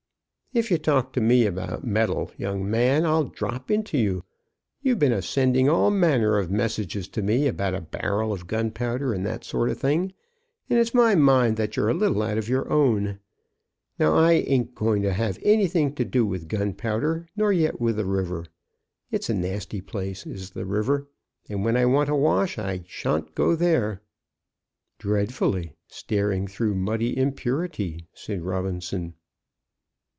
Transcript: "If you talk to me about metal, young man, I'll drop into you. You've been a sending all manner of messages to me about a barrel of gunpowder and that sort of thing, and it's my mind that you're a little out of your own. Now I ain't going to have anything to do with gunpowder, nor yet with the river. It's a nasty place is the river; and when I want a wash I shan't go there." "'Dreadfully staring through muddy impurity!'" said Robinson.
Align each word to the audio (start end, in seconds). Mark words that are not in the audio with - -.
"If 0.53 0.69
you 0.69 0.77
talk 0.77 1.13
to 1.13 1.21
me 1.21 1.45
about 1.45 1.87
metal, 1.87 2.29
young 2.35 2.69
man, 2.69 3.05
I'll 3.05 3.23
drop 3.23 3.71
into 3.71 3.97
you. 3.97 4.25
You've 4.81 4.99
been 4.99 5.13
a 5.13 5.21
sending 5.21 5.69
all 5.69 5.89
manner 5.91 6.37
of 6.37 6.51
messages 6.51 7.07
to 7.07 7.21
me 7.21 7.47
about 7.47 7.73
a 7.73 7.79
barrel 7.79 8.33
of 8.33 8.47
gunpowder 8.47 9.13
and 9.13 9.25
that 9.25 9.45
sort 9.45 9.69
of 9.69 9.77
thing, 9.77 10.11
and 10.69 10.77
it's 10.77 10.93
my 10.93 11.15
mind 11.15 11.55
that 11.55 11.77
you're 11.77 11.87
a 11.87 11.93
little 11.93 12.21
out 12.21 12.37
of 12.37 12.49
your 12.49 12.69
own. 12.69 13.19
Now 13.97 14.13
I 14.13 14.33
ain't 14.33 14.75
going 14.75 15.03
to 15.03 15.13
have 15.13 15.39
anything 15.41 15.95
to 15.95 16.03
do 16.03 16.25
with 16.25 16.49
gunpowder, 16.49 17.29
nor 17.37 17.53
yet 17.53 17.79
with 17.79 17.95
the 17.95 18.05
river. 18.05 18.45
It's 19.09 19.29
a 19.29 19.33
nasty 19.33 19.79
place 19.79 20.25
is 20.25 20.49
the 20.49 20.65
river; 20.65 21.07
and 21.47 21.63
when 21.63 21.77
I 21.77 21.85
want 21.85 22.09
a 22.09 22.15
wash 22.17 22.59
I 22.59 22.83
shan't 22.85 23.35
go 23.35 23.55
there." 23.55 24.01
"'Dreadfully 24.99 25.77
staring 25.87 26.45
through 26.45 26.75
muddy 26.75 27.15
impurity!'" 27.17 28.09
said 28.13 28.41
Robinson. 28.41 29.13